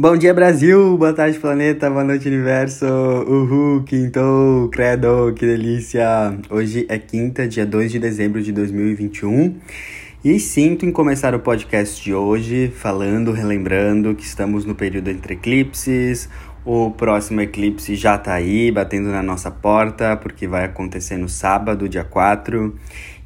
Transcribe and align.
Bom 0.00 0.16
dia, 0.16 0.32
Brasil! 0.32 0.96
Boa 0.96 1.12
tarde, 1.12 1.38
planeta! 1.38 1.90
Boa 1.90 2.02
noite, 2.02 2.26
universo! 2.26 2.86
Uhul! 2.86 3.82
Quintou! 3.82 4.70
Credo! 4.70 5.34
Que 5.36 5.44
delícia! 5.44 6.38
Hoje 6.48 6.86
é 6.88 6.98
quinta, 6.98 7.46
dia 7.46 7.66
2 7.66 7.92
de 7.92 7.98
dezembro 7.98 8.42
de 8.42 8.50
2021 8.50 9.56
e 10.24 10.40
sinto 10.40 10.86
em 10.86 10.90
começar 10.90 11.34
o 11.34 11.38
podcast 11.38 12.02
de 12.02 12.14
hoje 12.14 12.72
falando, 12.74 13.30
relembrando 13.30 14.14
que 14.14 14.24
estamos 14.24 14.64
no 14.64 14.74
período 14.74 15.10
entre 15.10 15.34
eclipses. 15.34 16.30
O 16.64 16.90
próximo 16.90 17.42
eclipse 17.42 17.94
já 17.94 18.16
tá 18.16 18.32
aí, 18.32 18.70
batendo 18.70 19.10
na 19.10 19.22
nossa 19.22 19.50
porta, 19.50 20.16
porque 20.16 20.46
vai 20.48 20.64
acontecer 20.64 21.18
no 21.18 21.28
sábado, 21.28 21.86
dia 21.86 22.04
4. 22.04 22.74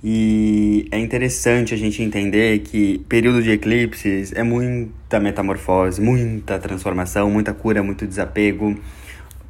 E 0.06 0.86
é 0.90 0.98
interessante 0.98 1.72
a 1.72 1.78
gente 1.78 2.02
entender 2.02 2.58
que 2.58 2.98
período 3.08 3.42
de 3.42 3.52
eclipses 3.52 4.34
é 4.34 4.42
muita 4.42 5.18
metamorfose, 5.18 5.98
muita 5.98 6.58
transformação, 6.58 7.30
muita 7.30 7.54
cura, 7.54 7.82
muito 7.82 8.06
desapego, 8.06 8.78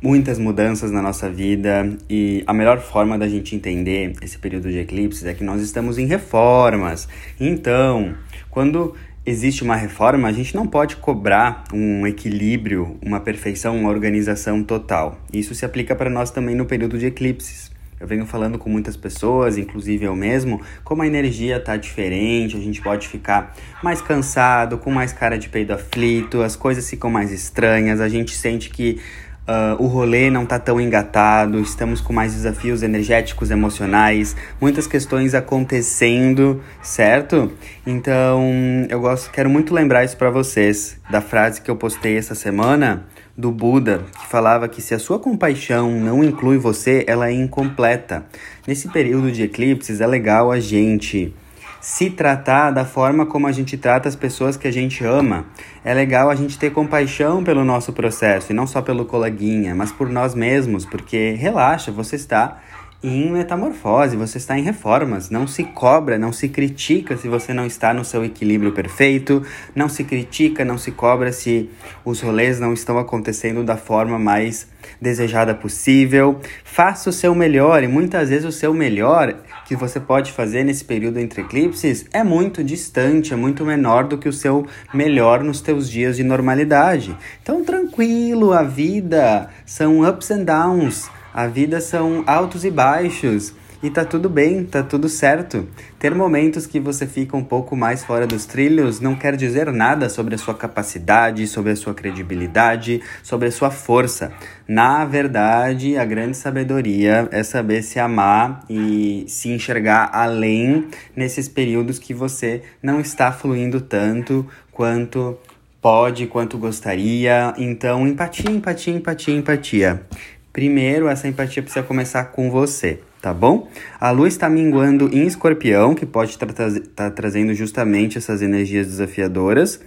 muitas 0.01 0.39
mudanças 0.39 0.93
na 0.93 1.03
nossa 1.03 1.29
vida. 1.29 1.99
E 2.09 2.45
a 2.47 2.53
melhor 2.53 2.79
forma 2.79 3.19
da 3.19 3.27
gente 3.27 3.57
entender 3.57 4.13
esse 4.23 4.39
período 4.39 4.71
de 4.71 4.79
eclipses 4.79 5.25
é 5.25 5.35
que 5.35 5.43
nós 5.43 5.61
estamos 5.61 5.99
em 5.99 6.07
reformas. 6.07 7.09
Então, 7.41 8.15
quando 8.49 8.95
existe 9.27 9.65
uma 9.65 9.75
reforma, 9.75 10.29
a 10.29 10.33
gente 10.33 10.55
não 10.55 10.69
pode 10.69 10.95
cobrar 10.95 11.65
um 11.73 12.07
equilíbrio, 12.07 12.97
uma 13.05 13.19
perfeição, 13.19 13.77
uma 13.77 13.91
organização 13.91 14.63
total. 14.63 15.19
Isso 15.33 15.53
se 15.53 15.65
aplica 15.65 15.97
para 15.97 16.09
nós 16.09 16.31
também 16.31 16.55
no 16.55 16.65
período 16.65 16.97
de 16.97 17.07
eclipses. 17.07 17.74
Eu 18.05 18.09
venho 18.09 18.27
falando 18.27 18.59
com 18.59 18.69
muitas 18.69 18.99
pessoas, 18.99 19.57
inclusive 19.57 20.05
eu 20.05 20.15
mesmo, 20.15 20.61
como 20.85 21.01
a 21.01 21.07
energia 21.07 21.59
tá 21.59 21.75
diferente, 21.75 22.55
a 22.55 22.61
gente 22.61 22.83
pode 22.83 23.09
ficar 23.09 23.57
mais 23.83 24.03
cansado, 24.03 24.77
com 24.77 24.91
mais 24.91 25.11
cara 25.11 25.39
de 25.39 25.49
peido 25.49 25.73
aflito, 25.73 26.43
as 26.43 26.55
coisas 26.55 26.89
ficam 26.89 27.11
mais 27.11 27.33
estranhas, 27.33 28.03
a 28.03 28.09
gente 28.11 28.37
sente 28.37 28.69
que 28.69 29.01
Uh, 29.47 29.77
o 29.83 29.87
rolê 29.89 30.31
não 30.31 30.47
tá 30.47 30.59
tão 30.59 30.81
engatado, 30.81 31.61
estamos 31.61 32.01
com 32.01 32.15
mais 32.15 32.33
desafios 32.33 32.83
energéticos, 32.83 33.51
emocionais, 33.51 34.35
muitas 34.59 34.87
questões 34.87 35.35
acontecendo, 35.35 36.63
certo? 36.81 37.53
Então, 37.87 38.43
eu 38.89 38.99
gosto, 39.01 39.31
quero 39.31 39.51
muito 39.51 39.75
lembrar 39.75 40.03
isso 40.03 40.17
para 40.17 40.31
vocês, 40.31 40.99
da 41.11 41.21
frase 41.21 41.61
que 41.61 41.71
eu 41.71 41.77
postei 41.77 42.17
essa 42.17 42.35
semana, 42.35 43.05
do 43.37 43.51
Buda, 43.51 44.05
que 44.21 44.27
falava 44.29 44.69
que 44.69 44.81
se 44.81 44.95
a 44.95 44.99
sua 44.99 45.19
compaixão 45.19 45.91
não 45.91 46.23
inclui 46.23 46.57
você, 46.57 47.05
ela 47.07 47.29
é 47.29 47.33
incompleta. 47.33 48.25
Nesse 48.67 48.89
período 48.89 49.33
de 49.33 49.43
eclipses 49.43 50.01
é 50.01 50.07
legal 50.07 50.53
a 50.53 50.61
gente 50.61 51.35
se 51.81 52.09
tratar 52.09 52.71
da 52.71 52.85
forma 52.85 53.27
como 53.27 53.47
a 53.47 53.53
gente 53.53 53.77
trata 53.77 54.09
as 54.09 54.17
pessoas 54.17 54.57
que 54.57 54.67
a 54.67 54.73
gente 54.73 55.05
ama. 55.05 55.45
É 55.85 55.93
legal 55.93 56.31
a 56.31 56.35
gente 56.35 56.59
ter 56.59 56.71
compaixão 56.71 57.45
pelo 57.45 57.63
nosso 57.63 57.93
processo 57.93 58.53
e 58.53 58.55
não 58.55 58.67
só 58.67 58.81
pelo 58.81 59.05
coleguinha, 59.05 59.75
mas 59.75 59.93
por 59.93 60.09
nós 60.09 60.35
mesmos, 60.35 60.87
porque 60.87 61.33
relaxa, 61.33 61.93
você 61.93 62.17
está 62.17 62.63
em 63.07 63.31
metamorfose, 63.31 64.17
você 64.17 64.39
está 64.39 64.59
em 64.59 64.63
reformas. 64.63 65.29
Não 65.29 65.47
se 65.47 65.63
cobra, 65.63 66.19
não 66.19 66.33
se 66.33 66.49
critica 66.49 67.19
se 67.19 67.29
você 67.29 67.53
não 67.53 67.67
está 67.67 67.93
no 67.93 68.03
seu 68.03 68.25
equilíbrio 68.25 68.73
perfeito, 68.73 69.43
não 69.75 69.91
se 69.91 70.05
critica, 70.05 70.65
não 70.65 70.79
se 70.79 70.91
cobra 70.91 71.31
se 71.31 71.69
os 72.03 72.23
rolês 72.23 72.59
não 72.59 72.73
estão 72.73 72.99
acontecendo 72.99 73.63
da 73.63 73.77
forma 73.77 74.19
mais 74.19 74.67
desejada 75.03 75.55
possível. 75.55 76.41
Faça 76.65 77.11
o 77.11 77.13
seu 77.13 77.35
melhor 77.35 77.83
e 77.83 77.89
muitas 77.89 78.31
vezes 78.31 78.47
o 78.47 78.53
seu 78.53 78.73
melhor 78.73 79.37
que 79.67 79.77
você 79.77 80.01
pode 80.01 80.33
fazer 80.33 80.65
nesse 80.65 80.85
período 80.85 81.19
entre 81.19 81.43
eclipses 81.43 82.07
é 82.11 82.25
muito 82.25 82.65
distante, 82.65 83.35
é 83.35 83.37
muito 83.37 83.67
menor 83.67 84.05
do 84.05 84.17
que 84.17 84.31
o 84.31 84.33
seu 84.33 84.67
melhor 84.95 85.45
nos 85.45 85.61
teus 85.61 85.91
dias 85.91 86.17
de 86.17 86.25
normalidade. 86.25 87.15
Então, 87.43 87.63
tranquilo, 87.63 88.55
a 88.55 88.63
vida 88.63 89.51
são 89.67 90.09
ups 90.09 90.31
and 90.31 90.45
downs. 90.45 91.11
A 91.35 91.49
vida 91.49 91.81
são 91.81 92.23
altos 92.29 92.65
e 92.65 92.71
baixos. 92.71 93.53
E 93.83 93.91
tá 93.91 94.05
tudo 94.05 94.31
bem, 94.31 94.65
tá 94.65 94.85
tudo 94.85 95.09
certo. 95.09 95.69
Ter 95.99 96.15
momentos 96.15 96.65
que 96.65 96.79
você 96.79 97.09
fica 97.09 97.37
um 97.37 97.43
pouco 97.43 97.77
mais 97.77 98.05
fora 98.05 98.25
dos 98.25 98.47
trilhos 98.47 99.01
não 99.01 99.17
quer 99.17 99.35
dizer 99.37 99.71
nada 99.73 100.09
sobre 100.09 100.37
a 100.37 100.39
sua 100.39 100.55
capacidade, 100.55 101.47
sobre 101.49 101.73
a 101.73 101.77
sua 101.77 101.93
credibilidade, 101.93 103.03
sobre 103.21 103.49
a 103.49 103.53
sua 103.53 103.73
força. 103.73 104.33
Na 104.67 105.05
verdade, 105.05 105.99
a 105.99 106.05
grande 106.05 106.37
sabedoria 106.37 107.29
é 107.33 107.43
saber 107.43 107.83
se 107.83 107.99
amar 107.99 108.65
e 108.71 109.27
se 109.27 109.51
enxergar 109.51 110.09
além 110.13 110.87
nesses 111.17 111.49
períodos 111.49 111.99
que 111.99 112.15
você 112.15 112.63
não 112.81 113.01
está 113.01 113.33
fluindo 113.33 113.81
tanto 113.81 114.47
quanto 114.71 115.37
pode, 115.85 116.27
quanto 116.27 116.57
gostaria. 116.57 117.53
Então, 117.59 118.09
empatia, 118.09 118.51
empatia, 118.51 118.95
empatia, 118.95 119.37
empatia. 119.37 120.07
Primeiro, 120.55 121.09
essa 121.09 121.27
empatia 121.27 121.61
precisa 121.61 121.85
começar 121.85 122.27
com 122.27 122.49
você, 122.49 123.01
tá 123.21 123.35
bom? 123.35 123.69
A 123.99 124.13
lua 124.13 124.29
está 124.29 124.49
minguando 124.49 125.11
em 125.13 125.27
escorpião, 125.27 125.97
que 125.97 126.07
pode 126.07 126.31
estar 126.31 126.47
tá 126.95 127.11
trazendo 127.11 127.53
justamente 127.53 128.19
essas 128.19 128.41
energias 128.41 128.87
desafiadoras, 128.87 129.81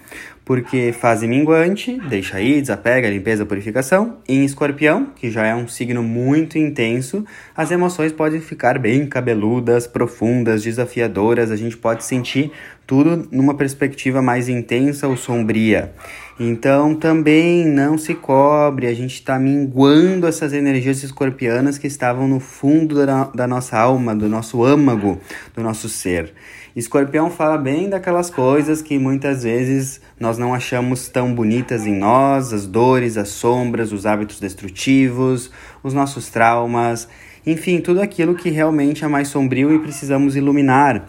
porque 0.48 0.94
fase 0.94 1.28
minguante, 1.28 2.00
deixa 2.08 2.38
aí, 2.38 2.62
desapega, 2.62 3.10
limpeza, 3.10 3.46
purificação. 3.46 4.20
Em 4.26 4.46
escorpião, 4.46 5.08
que 5.14 5.30
já 5.30 5.46
é 5.46 5.54
um 5.54 5.68
signo 5.68 6.02
muito 6.02 6.58
intenso, 6.58 7.26
as 7.54 7.70
emoções 7.70 8.14
podem 8.14 8.40
ficar 8.40 8.80
bem 8.80 9.06
cabeludas, 9.08 9.88
profundas, 9.88 10.64
desafiadoras, 10.64 11.52
a 11.52 11.58
gente 11.58 11.76
pode 11.76 12.06
sentir 12.06 12.50
tudo 12.88 13.28
numa 13.30 13.56
perspectiva 13.56 14.22
mais 14.22 14.48
intensa 14.48 15.06
ou 15.10 15.18
sombria. 15.18 15.94
Então 16.40 16.96
também 16.96 17.66
não 17.66 17.98
se 17.98 18.14
cobre, 18.14 18.88
a 18.88 18.94
gente 18.94 19.16
está 19.16 19.38
minguando 19.38 20.26
essas 20.26 20.54
energias 20.54 21.04
escorpianas 21.04 21.78
que 21.78 21.88
estavam 21.88 22.26
no 22.26 22.40
fundo 22.40 23.06
da, 23.06 23.26
da 23.26 23.48
nossa 23.48 23.78
alma, 23.78 24.16
do 24.16 24.30
nosso 24.30 24.64
âmago, 24.64 25.20
do 25.54 25.62
nosso 25.62 25.90
ser. 25.90 26.34
Escorpião 26.78 27.32
fala 27.32 27.58
bem 27.58 27.90
daquelas 27.90 28.30
coisas 28.30 28.84
que 28.84 29.00
muitas 29.00 29.42
vezes 29.42 30.00
nós 30.20 30.37
não 30.38 30.54
achamos 30.54 31.08
tão 31.10 31.34
bonitas 31.34 31.86
em 31.86 31.96
nós, 31.96 32.54
as 32.54 32.66
dores, 32.66 33.18
as 33.18 33.30
sombras, 33.30 33.92
os 33.92 34.06
hábitos 34.06 34.40
destrutivos, 34.40 35.52
os 35.84 35.94
nossos 35.94 36.30
traumas, 36.30 37.08
enfim, 37.46 37.80
tudo 37.80 38.02
aquilo 38.02 38.36
que 38.36 38.50
realmente 38.50 39.06
é 39.06 39.08
mais 39.08 39.30
sombrio 39.30 39.74
e 39.74 39.80
precisamos 39.80 40.36
iluminar. 40.36 41.08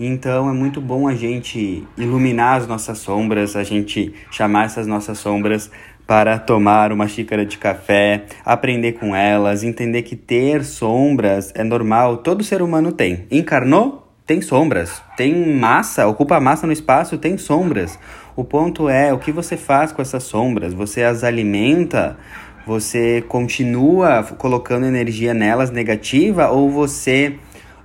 Então 0.00 0.48
é 0.48 0.52
muito 0.52 0.80
bom 0.80 1.08
a 1.08 1.14
gente 1.14 1.86
iluminar 1.96 2.58
as 2.58 2.66
nossas 2.66 2.98
sombras, 2.98 3.56
a 3.56 3.64
gente 3.64 4.14
chamar 4.30 4.66
essas 4.66 4.86
nossas 4.86 5.18
sombras 5.18 5.70
para 6.06 6.38
tomar 6.38 6.90
uma 6.90 7.06
xícara 7.06 7.44
de 7.44 7.58
café, 7.58 8.24
aprender 8.44 8.92
com 8.92 9.14
elas, 9.14 9.62
entender 9.62 10.02
que 10.02 10.16
ter 10.16 10.64
sombras 10.64 11.52
é 11.54 11.62
normal, 11.62 12.18
todo 12.18 12.42
ser 12.42 12.62
humano 12.62 12.92
tem. 12.92 13.26
Encarnou? 13.30 14.08
Tem 14.24 14.40
sombras. 14.40 15.02
Tem 15.16 15.54
massa, 15.54 16.06
ocupa 16.06 16.38
massa 16.38 16.66
no 16.66 16.72
espaço, 16.72 17.18
tem 17.18 17.36
sombras. 17.36 17.98
O 18.38 18.44
ponto 18.44 18.88
é 18.88 19.12
o 19.12 19.18
que 19.18 19.32
você 19.32 19.56
faz 19.56 19.90
com 19.90 20.00
essas 20.00 20.22
sombras. 20.22 20.72
Você 20.72 21.02
as 21.02 21.24
alimenta? 21.24 22.16
Você 22.64 23.20
continua 23.26 24.22
colocando 24.22 24.86
energia 24.86 25.34
nelas 25.34 25.72
negativa 25.72 26.48
ou 26.48 26.70
você 26.70 27.34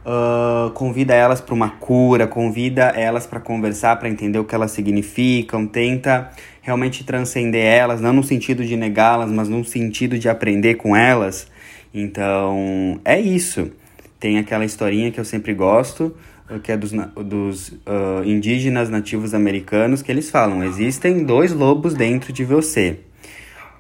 Uh, 0.06 0.70
convida 0.72 1.14
elas 1.14 1.40
para 1.40 1.54
uma 1.54 1.70
cura, 1.70 2.28
convida 2.28 2.90
elas 2.90 3.26
para 3.26 3.40
conversar, 3.40 3.96
para 3.96 4.10
entender 4.10 4.38
o 4.38 4.44
que 4.44 4.54
elas 4.54 4.72
significam, 4.72 5.66
tenta 5.66 6.30
realmente 6.62 7.06
transcender 7.06 7.64
elas, 7.64 8.02
não 8.02 8.12
no 8.12 8.22
sentido 8.22 8.66
de 8.66 8.76
negá-las, 8.76 9.32
mas 9.32 9.48
no 9.48 9.64
sentido 9.64 10.20
de 10.20 10.28
aprender 10.28 10.74
com 10.74 10.94
elas. 10.94 11.48
Então, 11.94 13.00
é 13.06 13.18
isso. 13.18 13.72
Tem 14.20 14.38
aquela 14.38 14.66
historinha 14.66 15.10
que 15.10 15.22
eu 15.22 15.24
sempre 15.24 15.54
gosto, 15.54 16.14
que 16.62 16.72
é 16.72 16.78
dos, 16.78 16.92
dos 16.92 17.70
uh, 17.70 18.24
indígenas 18.26 18.90
nativos 18.90 19.34
americanos, 19.34 20.02
que 20.02 20.12
eles 20.12 20.30
falam: 20.30 20.64
existem 20.64 21.24
dois 21.24 21.54
lobos 21.54 21.94
dentro 21.94 22.32
de 22.32 22.44
você, 22.44 23.00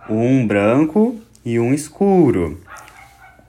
um 0.09 0.45
branco 0.45 1.19
e 1.45 1.59
um 1.59 1.73
escuro 1.73 2.59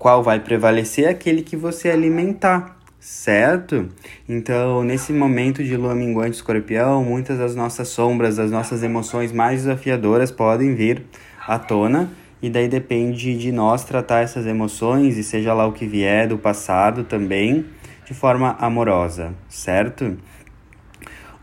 qual 0.05 0.23
vai 0.23 0.39
prevalecer 0.39 1.07
é 1.07 1.09
aquele 1.09 1.41
que 1.41 1.57
você 1.57 1.89
alimentar, 1.89 2.77
certo? 3.01 3.89
Então, 4.29 4.85
nesse 4.85 5.15
momento 5.15 5.65
de 5.65 5.79
lua 5.79 5.95
minguante 5.95 6.37
escorpião, 6.37 7.03
muitas 7.03 7.39
das 7.39 7.57
nossas 7.57 7.89
sombras, 7.89 8.37
das 8.37 8.51
nossas 8.51 8.83
emoções 8.83 9.33
mais 9.33 9.63
desafiadoras 9.63 10.31
podem 10.31 10.75
vir 10.75 11.07
à 11.49 11.59
tona. 11.59 12.11
E 12.43 12.51
daí 12.51 12.69
depende 12.69 13.35
de 13.35 13.51
nós 13.51 13.83
tratar 13.83 14.21
essas 14.21 14.45
emoções, 14.45 15.17
e 15.17 15.25
seja 15.25 15.55
lá 15.55 15.67
o 15.67 15.73
que 15.73 15.87
vier 15.87 16.29
do 16.29 16.37
passado 16.37 17.03
também, 17.05 17.65
de 18.05 18.15
forma 18.15 18.57
amorosa, 18.59 19.35
certo? 19.49 20.17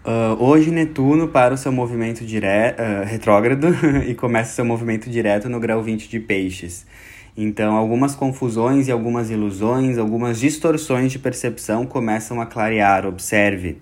Uh, 0.04 0.34
hoje 0.40 0.72
Netuno 0.72 1.28
para 1.28 1.54
o 1.54 1.58
seu 1.58 1.72
movimento 1.72 2.26
dire... 2.26 2.46
Uh, 2.48 3.06
retrógrado 3.06 3.68
e 4.08 4.16
começa 4.16 4.54
seu 4.54 4.66
movimento 4.66 5.10
direto 5.10 5.48
no 5.50 5.60
grau 5.60 5.82
20 5.82 6.10
de 6.10 6.20
peixes. 6.20 6.86
Então, 7.38 7.76
algumas 7.76 8.14
confusões 8.14 8.88
e 8.88 8.92
algumas 8.92 9.30
ilusões, 9.30 9.98
algumas 9.98 10.40
distorções 10.40 11.12
de 11.12 11.20
percepção 11.20 11.86
começam 11.86 12.42
a 12.42 12.46
clarear. 12.46 13.06
Observe. 13.06 13.78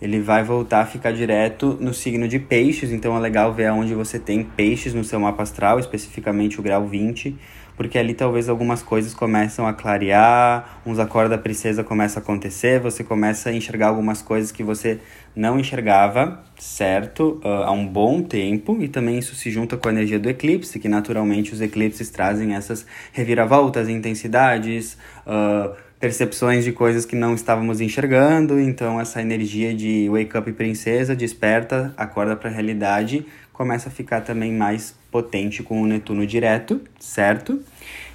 ele 0.00 0.20
vai 0.20 0.44
voltar 0.44 0.82
a 0.82 0.86
ficar 0.86 1.12
direto 1.12 1.76
no 1.80 1.92
signo 1.92 2.28
de 2.28 2.38
peixes, 2.38 2.92
então 2.92 3.16
é 3.16 3.20
legal 3.20 3.52
ver 3.52 3.66
aonde 3.66 3.94
você 3.94 4.18
tem 4.18 4.44
peixes 4.44 4.92
no 4.92 5.02
seu 5.02 5.18
mapa 5.18 5.42
astral, 5.42 5.80
especificamente 5.80 6.60
o 6.60 6.62
grau 6.62 6.86
20, 6.86 7.34
porque 7.76 7.98
ali 7.98 8.14
talvez 8.14 8.48
algumas 8.48 8.82
coisas 8.82 9.12
começam 9.12 9.66
a 9.66 9.72
clarear, 9.72 10.80
uns 10.86 10.98
acordos 10.98 11.30
da 11.30 11.38
princesa 11.38 11.84
começam 11.84 12.20
a 12.20 12.22
acontecer, 12.22 12.80
você 12.80 13.04
começa 13.04 13.50
a 13.50 13.52
enxergar 13.52 13.88
algumas 13.88 14.22
coisas 14.22 14.50
que 14.50 14.62
você 14.62 14.98
não 15.34 15.60
enxergava, 15.60 16.42
certo? 16.58 17.40
Uh, 17.44 17.64
há 17.64 17.70
um 17.70 17.86
bom 17.86 18.22
tempo, 18.22 18.78
e 18.80 18.88
também 18.88 19.18
isso 19.18 19.34
se 19.34 19.50
junta 19.50 19.76
com 19.76 19.88
a 19.88 19.92
energia 19.92 20.18
do 20.18 20.30
eclipse, 20.30 20.78
que 20.78 20.88
naturalmente 20.88 21.52
os 21.52 21.60
eclipses 21.60 22.08
trazem 22.08 22.54
essas 22.54 22.86
reviravoltas, 23.12 23.88
intensidades, 23.88 24.96
uh, 25.26 25.76
percepções 26.06 26.62
de 26.62 26.70
coisas 26.70 27.04
que 27.04 27.16
não 27.16 27.34
estávamos 27.34 27.80
enxergando, 27.80 28.60
então 28.60 29.00
essa 29.00 29.20
energia 29.20 29.74
de 29.74 30.08
wake 30.08 30.38
up 30.38 30.52
princesa 30.52 31.16
desperta, 31.16 31.92
acorda 31.96 32.36
para 32.36 32.48
a 32.48 32.52
realidade, 32.52 33.26
começa 33.52 33.88
a 33.88 33.90
ficar 33.90 34.20
também 34.20 34.52
mais 34.52 34.94
potente 35.10 35.64
com 35.64 35.82
o 35.82 35.84
Netuno 35.86 36.24
direto, 36.24 36.80
certo? 37.00 37.60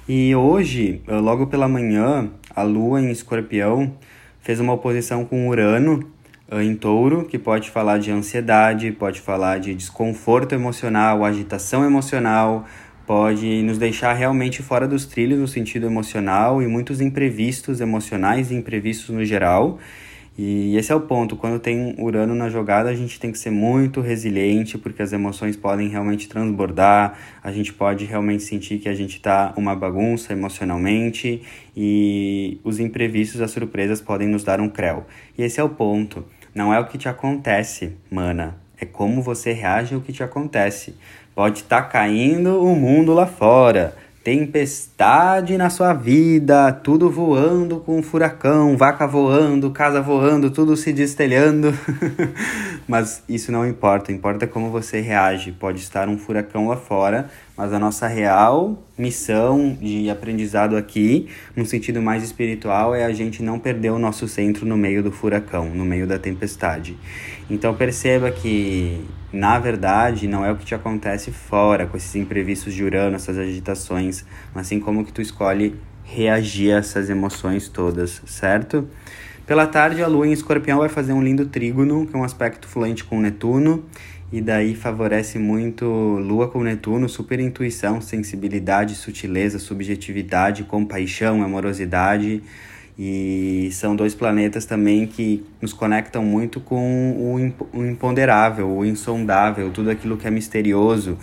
E 0.08 0.34
hoje, 0.34 1.02
logo 1.06 1.48
pela 1.48 1.68
manhã, 1.68 2.30
a 2.56 2.62
Lua 2.62 2.98
em 2.98 3.10
Escorpião 3.10 3.92
fez 4.40 4.58
uma 4.58 4.72
oposição 4.72 5.26
com 5.26 5.46
Urano 5.46 6.10
eh, 6.50 6.62
em 6.62 6.74
Touro, 6.74 7.26
que 7.26 7.38
pode 7.38 7.68
falar 7.68 7.98
de 7.98 8.10
ansiedade, 8.10 8.90
pode 8.90 9.20
falar 9.20 9.60
de 9.60 9.74
desconforto 9.74 10.54
emocional, 10.54 11.26
agitação 11.26 11.84
emocional, 11.84 12.64
pode 13.06 13.62
nos 13.62 13.78
deixar 13.78 14.12
realmente 14.12 14.62
fora 14.62 14.86
dos 14.86 15.06
trilhos 15.06 15.38
no 15.38 15.48
sentido 15.48 15.86
emocional 15.86 16.62
e 16.62 16.66
muitos 16.66 17.00
imprevistos 17.00 17.80
emocionais 17.80 18.50
e 18.50 18.54
imprevistos 18.54 19.10
no 19.10 19.24
geral. 19.24 19.78
E 20.36 20.74
esse 20.78 20.90
é 20.90 20.94
o 20.94 21.00
ponto, 21.00 21.36
quando 21.36 21.60
tem 21.60 21.94
Urano 21.98 22.34
na 22.34 22.48
jogada, 22.48 22.88
a 22.88 22.94
gente 22.94 23.20
tem 23.20 23.30
que 23.30 23.38
ser 23.38 23.50
muito 23.50 24.00
resiliente, 24.00 24.78
porque 24.78 25.02
as 25.02 25.12
emoções 25.12 25.56
podem 25.56 25.88
realmente 25.88 26.26
transbordar, 26.26 27.18
a 27.42 27.52
gente 27.52 27.70
pode 27.70 28.06
realmente 28.06 28.42
sentir 28.42 28.78
que 28.78 28.88
a 28.88 28.94
gente 28.94 29.16
está 29.16 29.52
uma 29.58 29.76
bagunça 29.76 30.32
emocionalmente 30.32 31.42
e 31.76 32.58
os 32.64 32.80
imprevistos, 32.80 33.42
as 33.42 33.50
surpresas 33.50 34.00
podem 34.00 34.26
nos 34.26 34.42
dar 34.42 34.58
um 34.58 34.70
creu. 34.70 35.04
E 35.36 35.42
esse 35.42 35.60
é 35.60 35.62
o 35.62 35.68
ponto, 35.68 36.24
não 36.54 36.72
é 36.72 36.80
o 36.80 36.86
que 36.86 36.96
te 36.96 37.10
acontece, 37.10 37.92
mana, 38.10 38.56
é 38.80 38.86
como 38.86 39.20
você 39.20 39.52
reage 39.52 39.94
ao 39.94 40.00
que 40.00 40.14
te 40.14 40.22
acontece. 40.22 40.94
Pode 41.34 41.60
estar 41.60 41.82
tá 41.82 41.88
caindo 41.88 42.62
o 42.62 42.76
mundo 42.76 43.14
lá 43.14 43.26
fora, 43.26 43.96
tempestade 44.22 45.56
na 45.56 45.70
sua 45.70 45.94
vida, 45.94 46.70
tudo 46.72 47.10
voando 47.10 47.80
com 47.80 47.98
um 47.98 48.02
furacão, 48.02 48.76
vaca 48.76 49.06
voando, 49.06 49.70
casa 49.70 50.02
voando, 50.02 50.50
tudo 50.50 50.76
se 50.76 50.92
destelhando. 50.92 51.72
mas 52.86 53.22
isso 53.26 53.50
não 53.50 53.66
importa, 53.66 54.12
importa 54.12 54.46
como 54.46 54.70
você 54.70 55.00
reage. 55.00 55.52
Pode 55.52 55.80
estar 55.80 56.06
um 56.06 56.18
furacão 56.18 56.68
lá 56.68 56.76
fora, 56.76 57.30
mas 57.56 57.72
a 57.72 57.78
nossa 57.78 58.06
real 58.06 58.82
missão 58.96 59.76
de 59.80 60.08
aprendizado 60.08 60.76
aqui, 60.76 61.28
no 61.54 61.66
sentido 61.66 62.00
mais 62.00 62.22
espiritual, 62.22 62.94
é 62.94 63.04
a 63.04 63.12
gente 63.12 63.42
não 63.42 63.58
perder 63.58 63.90
o 63.90 63.98
nosso 63.98 64.26
centro 64.28 64.64
no 64.66 64.76
meio 64.76 65.02
do 65.02 65.12
furacão, 65.12 65.68
no 65.70 65.84
meio 65.84 66.06
da 66.06 66.18
tempestade. 66.18 66.96
Então 67.50 67.74
perceba 67.74 68.30
que 68.30 69.04
na 69.32 69.58
verdade, 69.58 70.28
não 70.28 70.44
é 70.44 70.52
o 70.52 70.56
que 70.56 70.66
te 70.66 70.74
acontece 70.74 71.30
fora, 71.32 71.86
com 71.86 71.96
esses 71.96 72.14
imprevistos 72.14 72.74
de 72.74 72.84
Urano, 72.84 73.16
essas 73.16 73.38
agitações, 73.38 74.26
mas 74.54 74.66
sim 74.66 74.78
como 74.78 75.04
que 75.04 75.12
tu 75.12 75.22
escolhe 75.22 75.74
reagir 76.04 76.74
a 76.74 76.78
essas 76.78 77.08
emoções 77.08 77.68
todas, 77.68 78.20
certo? 78.26 78.86
Pela 79.46 79.66
tarde, 79.66 80.02
a 80.02 80.06
Lua 80.06 80.26
em 80.26 80.32
Escorpião 80.32 80.78
vai 80.78 80.88
fazer 80.90 81.14
um 81.14 81.22
lindo 81.22 81.46
trígono, 81.46 82.06
que 82.06 82.14
é 82.14 82.18
um 82.18 82.24
aspecto 82.24 82.68
fluente 82.68 83.04
com 83.04 83.20
Netuno, 83.20 83.84
e 84.32 84.40
daí 84.40 84.74
favorece 84.74 85.38
muito 85.38 85.84
Lua 85.84 86.48
com 86.48 86.62
Netuno, 86.62 87.06
super 87.06 87.38
intuição, 87.38 88.00
sensibilidade, 88.00 88.94
sutileza, 88.94 89.58
subjetividade, 89.58 90.64
compaixão, 90.64 91.42
amorosidade, 91.42 92.42
e 92.98 93.70
são 93.72 93.96
dois 93.96 94.14
planetas 94.14 94.66
também 94.66 95.06
que 95.06 95.44
nos 95.60 95.72
conectam 95.72 96.22
muito 96.24 96.60
com 96.60 97.56
o 97.72 97.84
imponderável, 97.84 98.68
o 98.68 98.84
insondável, 98.84 99.70
tudo 99.70 99.90
aquilo 99.90 100.16
que 100.16 100.26
é 100.26 100.30
misterioso. 100.30 101.16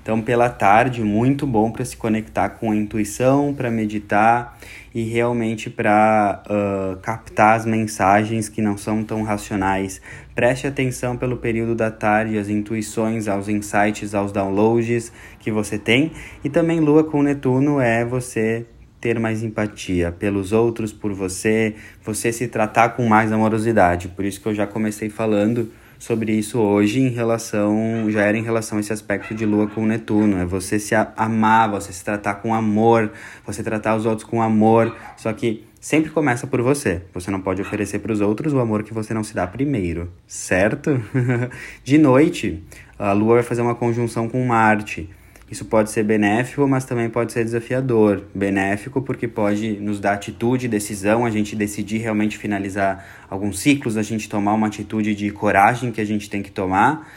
Então, 0.00 0.22
pela 0.22 0.48
tarde, 0.48 1.02
muito 1.02 1.44
bom 1.44 1.72
para 1.72 1.84
se 1.84 1.96
conectar 1.96 2.50
com 2.50 2.70
a 2.70 2.76
intuição, 2.76 3.52
para 3.52 3.70
meditar 3.72 4.56
e 4.94 5.02
realmente 5.02 5.68
para 5.68 6.42
uh, 6.46 6.96
captar 7.00 7.56
as 7.56 7.66
mensagens 7.66 8.48
que 8.48 8.62
não 8.62 8.78
são 8.78 9.02
tão 9.02 9.24
racionais. 9.24 10.00
Preste 10.32 10.68
atenção 10.68 11.16
pelo 11.16 11.38
período 11.38 11.74
da 11.74 11.90
tarde, 11.90 12.38
às 12.38 12.48
intuições, 12.48 13.26
aos 13.26 13.48
insights, 13.48 14.14
aos 14.14 14.30
downloads 14.30 15.10
que 15.40 15.50
você 15.50 15.76
tem. 15.76 16.12
E 16.44 16.48
também 16.48 16.78
Lua 16.78 17.02
com 17.02 17.20
Netuno 17.20 17.80
é 17.80 18.04
você 18.04 18.64
ter 19.06 19.20
mais 19.20 19.44
empatia 19.44 20.10
pelos 20.10 20.50
outros, 20.50 20.92
por 20.92 21.12
você, 21.12 21.76
você 22.04 22.32
se 22.32 22.48
tratar 22.48 22.88
com 22.88 23.06
mais 23.06 23.30
amorosidade. 23.30 24.08
Por 24.08 24.24
isso 24.24 24.40
que 24.40 24.48
eu 24.48 24.54
já 24.54 24.66
comecei 24.66 25.08
falando 25.08 25.70
sobre 25.96 26.32
isso 26.32 26.58
hoje 26.58 26.98
em 26.98 27.08
relação, 27.08 28.10
já 28.10 28.22
era 28.22 28.36
em 28.36 28.42
relação 28.42 28.78
a 28.78 28.80
esse 28.80 28.92
aspecto 28.92 29.32
de 29.32 29.46
lua 29.46 29.68
com 29.68 29.86
Netuno, 29.86 30.38
é 30.38 30.44
você 30.44 30.80
se 30.80 30.92
amar, 31.16 31.70
você 31.70 31.92
se 31.92 32.04
tratar 32.04 32.34
com 32.34 32.52
amor, 32.52 33.12
você 33.46 33.62
tratar 33.62 33.94
os 33.94 34.06
outros 34.06 34.28
com 34.28 34.42
amor, 34.42 34.94
só 35.16 35.32
que 35.32 35.64
sempre 35.80 36.10
começa 36.10 36.44
por 36.44 36.60
você. 36.60 37.02
Você 37.14 37.30
não 37.30 37.40
pode 37.40 37.62
oferecer 37.62 38.00
para 38.00 38.12
os 38.12 38.20
outros 38.20 38.52
o 38.52 38.58
amor 38.58 38.82
que 38.82 38.92
você 38.92 39.14
não 39.14 39.22
se 39.22 39.36
dá 39.36 39.46
primeiro, 39.46 40.10
certo? 40.26 41.00
de 41.84 41.96
noite, 41.96 42.60
a 42.98 43.12
lua 43.12 43.34
vai 43.34 43.44
fazer 43.44 43.62
uma 43.62 43.76
conjunção 43.76 44.28
com 44.28 44.44
Marte. 44.44 45.08
Isso 45.48 45.64
pode 45.64 45.90
ser 45.90 46.02
benéfico, 46.02 46.66
mas 46.66 46.84
também 46.84 47.08
pode 47.08 47.32
ser 47.32 47.44
desafiador. 47.44 48.22
Benéfico 48.34 49.00
porque 49.00 49.28
pode 49.28 49.74
nos 49.74 50.00
dar 50.00 50.14
atitude, 50.14 50.66
decisão, 50.66 51.24
a 51.24 51.30
gente 51.30 51.54
decidir 51.54 51.98
realmente 51.98 52.36
finalizar 52.36 53.06
alguns 53.30 53.60
ciclos, 53.60 53.96
a 53.96 54.02
gente 54.02 54.28
tomar 54.28 54.54
uma 54.54 54.66
atitude 54.66 55.14
de 55.14 55.30
coragem 55.30 55.92
que 55.92 56.00
a 56.00 56.04
gente 56.04 56.28
tem 56.28 56.42
que 56.42 56.50
tomar. 56.50 57.08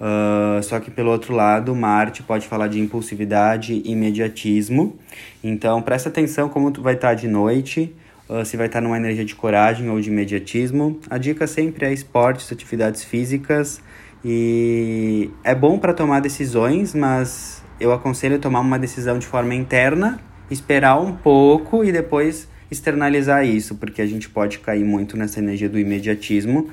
Uh, 0.00 0.62
só 0.64 0.80
que 0.80 0.90
pelo 0.90 1.10
outro 1.10 1.32
lado, 1.32 1.74
Marte 1.74 2.24
pode 2.24 2.46
falar 2.48 2.66
de 2.66 2.80
impulsividade 2.80 3.72
e 3.72 3.92
imediatismo. 3.92 4.98
Então 5.42 5.80
presta 5.80 6.08
atenção 6.08 6.48
como 6.48 6.72
tu 6.72 6.82
vai 6.82 6.94
estar 6.94 7.14
de 7.14 7.28
noite, 7.28 7.94
uh, 8.28 8.44
se 8.44 8.56
vai 8.56 8.66
estar 8.66 8.80
numa 8.80 8.96
energia 8.96 9.24
de 9.24 9.36
coragem 9.36 9.88
ou 9.88 10.00
de 10.00 10.10
imediatismo. 10.10 10.98
A 11.08 11.18
dica 11.18 11.46
sempre 11.46 11.86
é 11.86 11.92
esportes, 11.92 12.50
atividades 12.50 13.04
físicas. 13.04 13.80
E 14.24 15.30
é 15.44 15.54
bom 15.54 15.78
para 15.78 15.94
tomar 15.94 16.18
decisões, 16.18 16.92
mas 16.92 17.64
eu 17.80 17.92
aconselho 17.92 18.38
tomar 18.38 18.60
uma 18.60 18.78
decisão 18.78 19.18
de 19.18 19.26
forma 19.26 19.54
interna, 19.54 20.18
esperar 20.50 21.00
um 21.00 21.14
pouco 21.14 21.84
e 21.84 21.92
depois 21.92 22.48
externalizar 22.70 23.44
isso, 23.44 23.76
porque 23.76 24.02
a 24.02 24.06
gente 24.06 24.28
pode 24.28 24.58
cair 24.58 24.84
muito 24.84 25.16
nessa 25.16 25.38
energia 25.38 25.68
do 25.68 25.78
imediatismo 25.78 26.68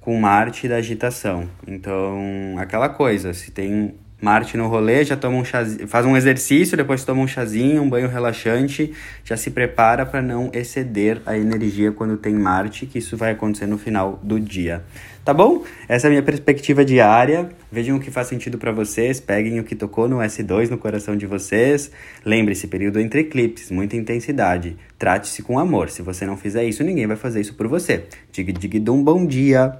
com 0.00 0.18
Marte 0.18 0.66
da 0.68 0.76
agitação. 0.76 1.48
Então, 1.66 2.56
aquela 2.58 2.88
coisa, 2.88 3.32
se 3.32 3.50
tem 3.50 3.94
Marte 4.20 4.56
no 4.56 4.68
rolê, 4.68 5.04
já 5.04 5.16
toma 5.16 5.36
um 5.38 5.44
chazinho, 5.44 5.88
faz 5.88 6.04
um 6.04 6.16
exercício, 6.16 6.76
depois 6.76 7.04
toma 7.04 7.22
um 7.22 7.26
chazinho, 7.26 7.82
um 7.82 7.88
banho 7.88 8.08
relaxante, 8.08 8.92
já 9.24 9.36
se 9.36 9.50
prepara 9.50 10.04
para 10.04 10.20
não 10.20 10.50
exceder 10.52 11.22
a 11.24 11.36
energia 11.36 11.90
quando 11.92 12.16
tem 12.16 12.34
Marte, 12.34 12.86
que 12.86 12.98
isso 12.98 13.16
vai 13.16 13.32
acontecer 13.32 13.66
no 13.66 13.78
final 13.78 14.20
do 14.22 14.38
dia. 14.38 14.82
Tá 15.24 15.34
bom? 15.34 15.64
Essa 15.86 16.06
é 16.06 16.08
a 16.08 16.10
minha 16.10 16.22
perspectiva 16.22 16.84
diária. 16.84 17.50
Vejam 17.70 17.96
o 17.96 18.00
que 18.00 18.10
faz 18.10 18.26
sentido 18.26 18.56
para 18.56 18.72
vocês, 18.72 19.20
peguem 19.20 19.60
o 19.60 19.64
que 19.64 19.76
tocou 19.76 20.08
no 20.08 20.16
S2 20.16 20.70
no 20.70 20.78
coração 20.78 21.14
de 21.14 21.26
vocês. 21.26 21.90
Lembre-se, 22.24 22.66
período 22.66 22.98
entre 22.98 23.20
eclipses, 23.20 23.70
muita 23.70 23.96
intensidade. 23.96 24.76
Trate-se 24.98 25.42
com 25.42 25.58
amor. 25.58 25.90
Se 25.90 26.00
você 26.00 26.24
não 26.26 26.36
fizer 26.36 26.64
isso, 26.64 26.82
ninguém 26.82 27.06
vai 27.06 27.16
fazer 27.16 27.40
isso 27.40 27.54
por 27.54 27.68
você. 27.68 28.04
Dig 28.32 28.50
dig 28.52 28.80
dum 28.80 29.04
bom 29.04 29.26
dia. 29.26 29.78